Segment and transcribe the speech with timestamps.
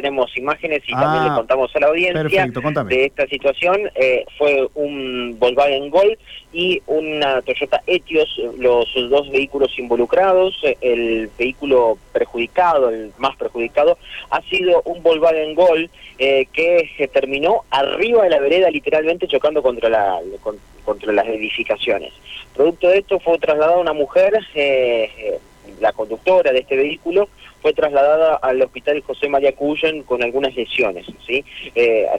[0.00, 2.46] tenemos imágenes y también le ah, contamos a la audiencia
[2.84, 3.90] de esta situación.
[3.96, 6.16] Eh, fue un Volkswagen Gol
[6.52, 10.54] y una Toyota Etios, los dos vehículos involucrados.
[10.80, 13.98] El vehículo perjudicado, el más perjudicado,
[14.30, 19.88] ha sido un Volkswagen Gol eh, que terminó arriba de la vereda, literalmente chocando contra
[19.88, 20.20] la
[20.84, 22.12] contra las edificaciones.
[22.54, 25.38] Producto de esto fue trasladada una mujer, eh, eh,
[25.80, 27.28] la conductora de este vehículo,
[27.60, 31.44] fue trasladada al hospital José María Cuyen con algunas lesiones, ¿sí?
[31.74, 32.18] Eh, a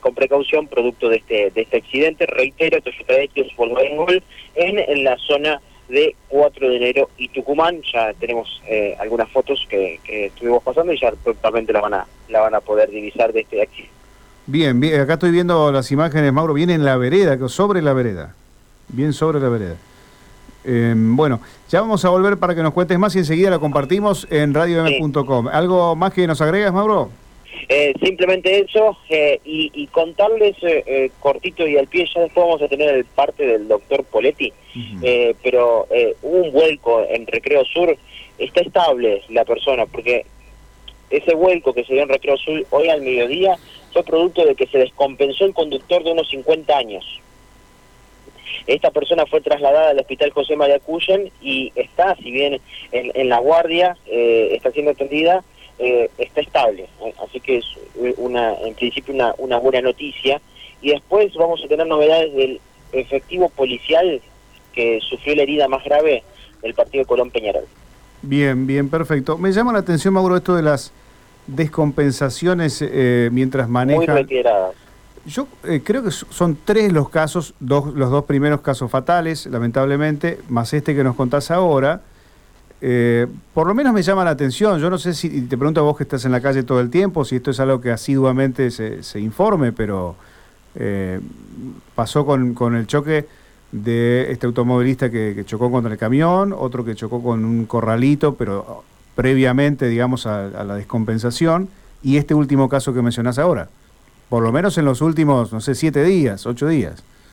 [0.00, 2.26] con, precaución producto de este, de este accidente.
[2.26, 4.22] Reitero, Toyota Etios Volkswagen Gol
[4.54, 7.80] en, en la zona de 4 de enero y Tucumán.
[7.92, 12.06] Ya tenemos eh, algunas fotos que, que, estuvimos pasando y ya totalmente la van a,
[12.28, 13.94] la van a poder divisar de este accidente.
[14.48, 18.34] Bien, bien, acá estoy viendo las imágenes, Mauro, viene en la vereda, sobre la vereda,
[18.88, 19.76] bien sobre la vereda.
[20.66, 24.26] Em, bueno, ya vamos a volver para que nos cuentes más y enseguida la compartimos
[24.30, 25.46] en radiom.com.
[25.48, 27.10] ¿Algo más que nos agregas, Mauro?
[27.68, 32.68] Eh, simplemente eso, eh, y, contarles eh, cortito y al pie, ya después vamos a
[32.68, 34.52] tener el parte del doctor Poletti,
[35.42, 35.86] pero
[36.22, 37.96] hubo un vuelco en Recreo Sur,
[38.38, 40.26] está estable la persona, porque
[41.10, 43.56] ese vuelco que se dio en Recreo Sur hoy al mediodía
[43.92, 47.20] fue producto de que se descompensó el conductor de unos 50 años.
[48.66, 52.60] Esta persona fue trasladada al hospital José María Cuyen y está, si bien
[52.92, 55.44] en, la guardia, eh, está siendo atendida,
[55.78, 56.86] eh, está estable.
[57.22, 57.64] Así que es
[58.16, 60.40] una, en principio una, una buena noticia.
[60.80, 62.60] Y después vamos a tener novedades del
[62.92, 64.20] efectivo policial
[64.72, 66.22] que sufrió la herida más grave
[66.62, 67.64] del partido de Colón Peñarol.
[68.22, 69.38] Bien, bien, perfecto.
[69.38, 70.92] Me llama la atención, Mauro, esto de las
[71.46, 73.98] descompensaciones eh, mientras manejan...
[73.98, 74.74] Muy retiradas.
[75.26, 80.40] Yo eh, creo que son tres los casos, dos, los dos primeros casos fatales, lamentablemente,
[80.48, 82.00] más este que nos contás ahora.
[82.80, 84.78] Eh, por lo menos me llama la atención.
[84.80, 86.90] Yo no sé si, te pregunto a vos que estás en la calle todo el
[86.90, 90.16] tiempo, si esto es algo que asiduamente se, se informe, pero
[91.94, 93.26] pasó con, con, el choque
[93.72, 98.84] de este automovilista que, chocó contra el camión, otro que chocó con un corralito, pero
[99.14, 101.68] previamente, digamos, a, la descompensación,
[102.02, 103.68] y este último caso que mencionás ahora,
[104.28, 107.02] por lo menos en los últimos, no sé, siete días, ocho días.